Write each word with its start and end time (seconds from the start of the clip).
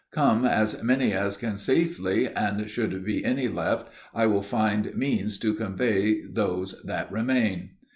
Come 0.09 0.45
as 0.45 0.81
many 0.81 1.13
as 1.13 1.37
can 1.37 1.57
safely 1.57 2.27
and, 2.27 2.67
should 2.67 2.91
any 3.23 3.47
be 3.47 3.47
left, 3.47 3.87
I 4.15 4.25
will 4.25 4.41
find 4.41 4.97
means 4.97 5.37
to 5.37 5.53
convey 5.53 6.25
those 6.25 6.81
that 6.85 7.11
remain." 7.11 7.73